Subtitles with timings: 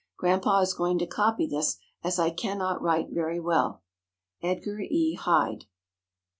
[0.17, 3.83] Grandpa is going to copy this, as I can not write very well.
[4.41, 4.79] EDGAR.
[4.89, 5.13] E.
[5.13, 5.65] HYDE.